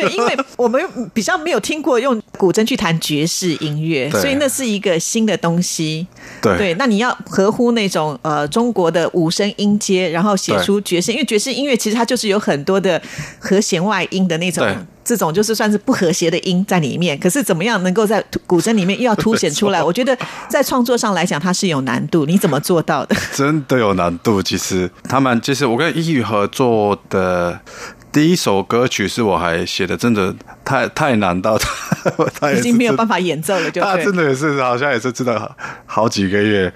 [0.00, 0.80] 对，因为 我们
[1.12, 1.40] 比较。
[1.40, 6.06] 没有听过用古筝去弹爵士音乐，所以那是一个新的东西。
[6.42, 13.00] 对，那你要合乎那种呃中国的五声音阶，然后写出爵士，因为爵士音乐其实它就是有很多的
[13.38, 14.68] 和弦外音的那种，
[15.02, 17.18] 这种就是算是不和谐的音在里面。
[17.18, 19.80] 可是怎么样能够在古筝里面又要凸显出来？
[19.82, 20.14] 我觉得
[20.46, 22.26] 在创作上来讲，它是有难度。
[22.26, 23.16] 你怎么做到的？
[23.34, 24.42] 真的有难度。
[24.42, 27.58] 其实他们其实我跟易宇合作的。
[28.12, 30.34] 第一首歌曲是我还写的，真的
[30.64, 31.70] 太太难到他，
[32.40, 33.70] 他已经没有办法演奏了。
[33.70, 35.56] 就他真的也是，好像也是知道
[35.86, 36.72] 好几个月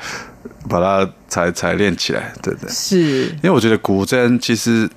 [0.68, 2.70] 把它才才练起来，对对。
[2.70, 4.88] 是因为我觉得古筝其实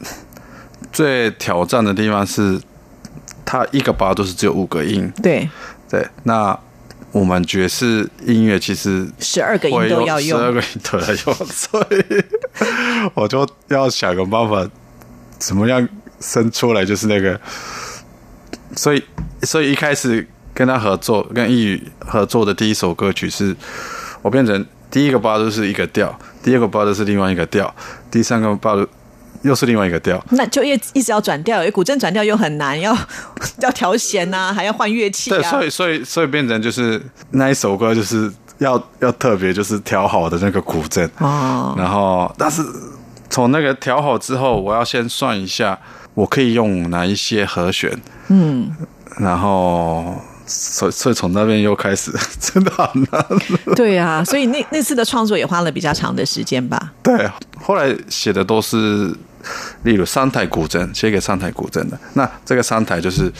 [0.91, 2.59] 最挑战的地方是，
[3.43, 5.11] 它一个八都是只有五个音。
[5.23, 5.49] 对
[5.89, 6.57] 对，那
[7.11, 12.23] 我们爵士音乐其实十二个音都要用，十二个音都要用，所以
[13.15, 14.69] 我就要想个办法，
[15.39, 15.88] 怎么样？
[16.20, 17.39] 生出来就是那个，
[18.76, 19.03] 所以
[19.43, 23.55] 所以一开始跟他合作，跟易宇合作的第一首歌曲是，
[24.22, 27.74] 我变成第一个八度是一个调，第二个八度是另外一个调，
[28.09, 28.76] 第三个八
[29.43, 32.97] 又是另外一个调，那就一一直要转调，因为古筝转调又很难，要
[33.61, 36.99] 要调弦呐，还要换乐器，对，所以所以所以变成就是
[37.32, 41.07] 那一首歌就是要要特别就是调好的那个古筝。
[41.20, 42.63] 哦，然后但是
[43.38, 45.77] 从那个调好之后，我要先算一下。
[46.15, 47.95] 我可以用哪一些和弦？
[48.29, 48.67] 嗯，
[49.19, 53.25] 然后所所以从那边又开始，真的好难。
[53.75, 56.91] 对啊，所以那那次的创作也花了比较长的时间吧？
[57.03, 57.29] 对，
[57.61, 59.15] 后来写的都是，
[59.83, 61.99] 例如三台古筝，写给三台古筝的。
[62.15, 63.31] 那这个三台就是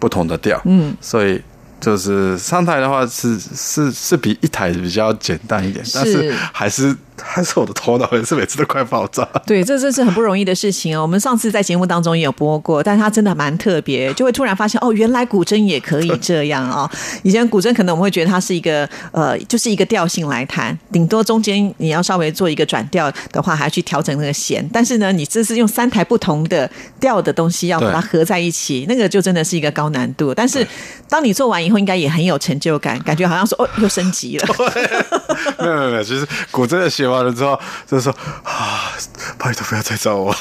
[0.00, 1.40] 不同的调，嗯，所以。
[1.78, 9.28] 就是三台的话是是是比一台比较简单一点，但是还是还是我的头脑也是每次都快爆炸。
[9.46, 11.02] 对，这这是很不容易的事情哦。
[11.02, 16.88] 我们上次在节目当中也有播过，但是它真的蛮特别，就会突然发现哦，原来古筝也可以这样哦。
[17.22, 24.66] 以前古筝可能我们会觉得它是一个呃，就是一个调性来弹，顶多中间你要稍微做一个转调的话，还要去调整那个弦。
[24.72, 30.32] 但是呢，你这是用三台不同的调的东西要把它合在一起，那个就真的是一个高难度。
[30.32, 30.66] 但是
[31.08, 31.56] 当你做完。
[31.66, 34.46] 以后应该也很有成就感，感觉好像说哦，又升级了。
[35.58, 38.90] 没有没有没有，其实古筝的写完了之后，就是说 啊，
[39.38, 40.32] 拜托不要再找我。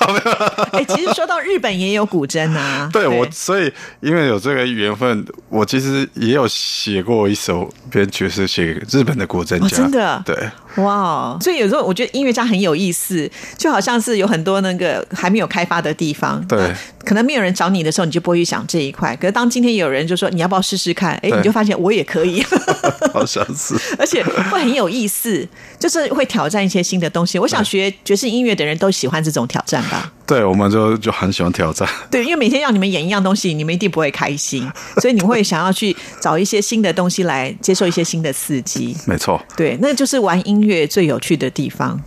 [0.72, 2.90] 哎，其实说到日本也有古筝啊。
[2.92, 10.36] 对我，所以因为有这个缘分，我其实也有写过一首编曲是写日本的古筝家，真的对。
[10.78, 16.74] 哇，所以有时候我觉得音乐家很有意思，就好像是有很多那个还没有开发的地方，对，
[17.06, 19.16] 可能没有人找你的时候，你就不会去想这一块。
[19.16, 22.44] 可是当今天有人就说你要不要试试看，哎，你就发现我也可以，
[23.14, 25.48] 好相似，而且会很有意思，
[25.80, 27.40] 就是会挑战一些新的东西。
[27.40, 30.12] 我想学爵士音乐的人都喜欢这种挑战吧。
[30.28, 31.88] 对，我们就就很喜欢挑战。
[32.10, 34.68] 对，因为每天让你们演一样东西，你们一定不会开心，
[34.98, 38.96] 所以你们会想要去找一些新的东西来接受一些新的刺激。
[39.06, 42.00] 没错，对，那就是玩音乐最有趣的地方。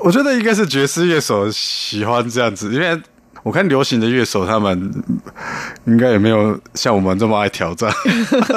[0.00, 3.00] 我觉得应该是爵士乐手喜欢这样子，因为
[3.42, 4.92] 我看流行的乐手他们
[5.86, 7.90] 应该也没有像我们这么爱挑战。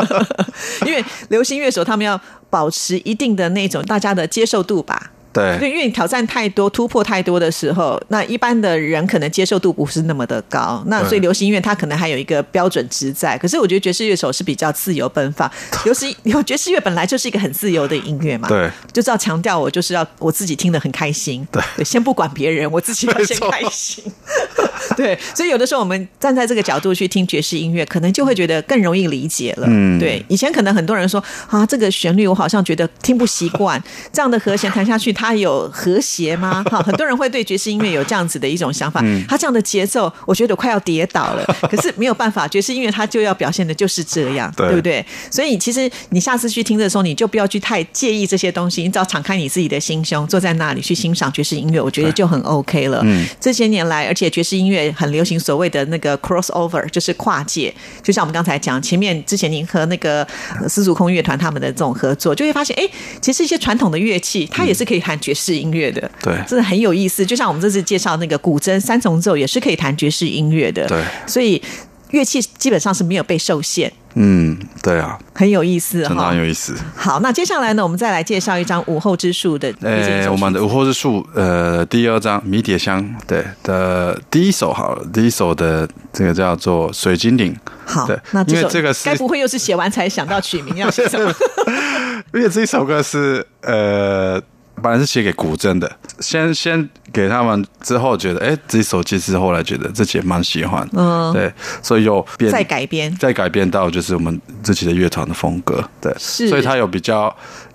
[0.85, 2.19] 因为流行乐手他们要
[2.49, 5.11] 保持一定的那种大家的接受度吧。
[5.33, 10.83] 对，因为你挑战太多、突破太多的时候，那一般的人可能接受度不是那么的高。
[10.85, 13.35] 那所以流行音乐它可能还有一个标准值在。
[13.37, 15.51] 可是我觉得爵士乐手是比较自由奔放，
[15.85, 16.15] 尤其
[16.45, 18.47] 爵士乐本来就是一个很自由的音乐嘛。
[18.47, 21.45] 对，就是要强调我就是要我自己听得很开心。
[21.51, 24.03] 对，先不管别人，我自己要先 开心。
[24.95, 29.65] 对，所以有的时候我们站在这个角度去听爵士音乐，可能就会觉得更容易理解了。
[29.67, 30.23] 嗯，对。
[30.27, 33.81] 以前可能很多人说啊，这个旋律我好像觉得听不习惯，
[34.11, 35.11] 这样的和弦弹下去。
[35.13, 36.63] 它有和谐吗？
[36.69, 39.03] 哈，很多人会对爵士音乐有这样子的一种想法。
[39.29, 41.45] 它这样的节奏，我觉得快要跌倒了。
[41.69, 45.05] 可是没有办法，爵士音乐它就要表现的就是这样，对不对？
[45.29, 53.01] 所以其实你下次去听的时候，你就不要去太介意这些东西，你只要敞开你自己的心胸，坐在那里去欣赏爵士音乐，我觉得就很 OK 了。
[53.03, 57.73] 嗯，这些年来，而且爵士音乐很流行所谓的那个 crossover，就是跨界。
[58.01, 60.27] 就像我们刚才讲，前面之前您和那个
[60.67, 62.89] 丝竹空乐团他们的这种合作，就会发现，哎，
[63.21, 65.23] 其实一些传统的乐器，它也是可以弹。
[65.23, 67.25] 爵士音乐的，对，真的很有意思。
[67.25, 70.85] 就像我们这次介绍那个古筝三重奏，也是可以弹爵士音乐的。
[70.87, 71.61] 对，所以
[72.09, 76.75] 乐器基本上是没有被受限，嗯，对啊，很有意思真的哈很有意思。
[76.95, 79.73] 好，那接下来呢，我们再来介绍一张午后之树的。
[79.81, 87.55] 呃，我们的午后之树，呃，第二张迷迭香，对的第一首好了，第一首的这个叫做水精灵。
[87.85, 91.33] 好对，那因为首这个是该不会又是写完才想到取名要写什么？
[92.33, 94.41] 因为这一首歌是呃，
[94.83, 101.31] 本来是写给古筝的，先先给他们，之后觉得哎，这一首其实后来觉得自己也蛮喜欢，嗯。
[101.31, 101.49] 对，
[101.81, 103.15] 所以有变再改编。
[103.17, 106.49] 再改编到就是我们自己的乐团的风格，对，是。
[106.49, 107.33] 所以它有比较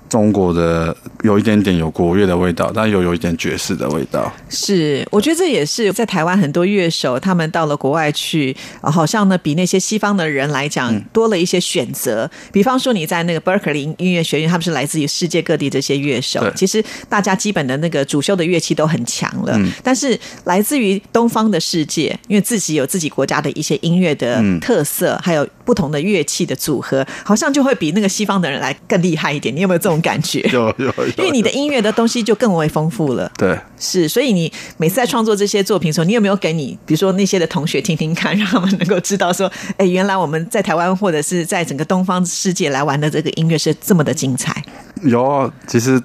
[0.08, 11.04] 中国的有一点点有国乐的味道，但又有一点爵士的味道，是，我觉得这也是在台湾很多乐手，他们到了国外去，呃好像呢比那些西方的人来讲嗯。
[11.12, 12.30] 多了一些选择。
[12.52, 16.40] 比方说你在那个 Berkeley 音乐学院，他们是来自于世界各地这些乐手。
[16.40, 19.70] 对，其实大家基本的那个主修的乐器都很强了，嗯。
[19.82, 24.58] 但是来自于东方的世界，因为自己有自己国家的一些音乐的嗯。
[24.60, 29.54] 特色，还有不同的乐器的组合，好像就会比那个西方的人来更厉害一点。
[29.54, 30.40] 你有没有这种感觉？
[30.52, 33.30] 有有有，因为你的音乐的东西就更为丰富了。
[33.36, 33.58] 对。
[33.80, 44.60] 是，所以你每次在创作这些作品的时候，你有没有给你，比如说那些的同学听听看，让他们能够知道说，哎，原来我们在台湾或者是在整个东方世界来玩的这个音乐是这么的精彩。
[45.02, 46.02] 有啊，其实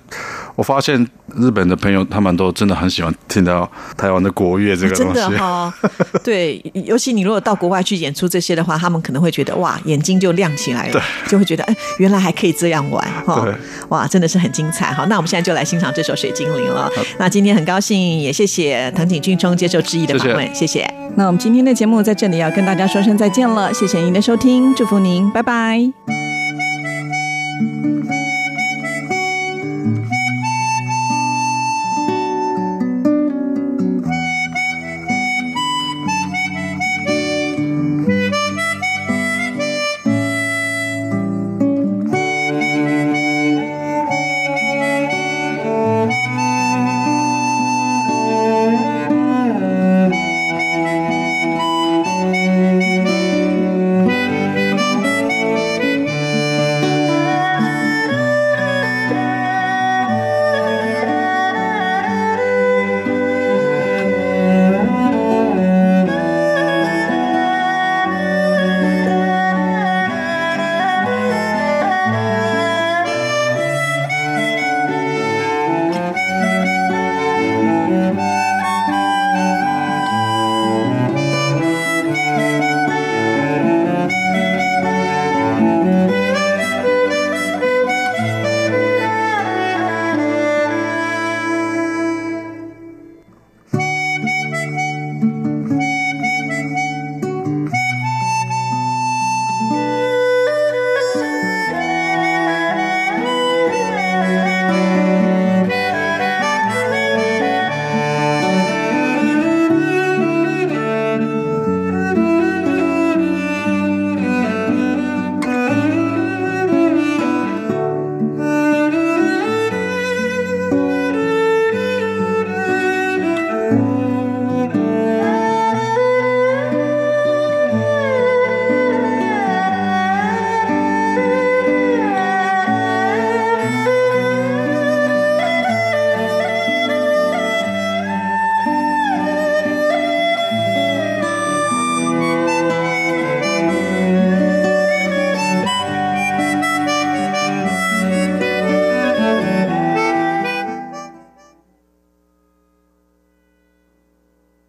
[0.55, 5.21] 我发现日本的朋友他们都真的很喜欢听到台湾的国乐这个真东西。
[5.21, 5.73] 真的哈、
[6.23, 13.53] 对，尤其你如果到国外去演出这些的话，他们可能会觉得哇，眼睛就亮起来了，就会觉得哎，原来还可以这样玩哈、对
[13.89, 14.93] 哇，真的是很精彩。
[14.93, 16.89] 好，那我们现在就来欣赏这首《水精灵》了。
[17.17, 20.87] 那今天很高兴，也谢谢藤井俊冲接受志毅的访问，谢谢。
[21.15, 26.32] 那我们今天的节目在这里要跟大家说声再见了，谢谢您的收听，祝福您，拜拜。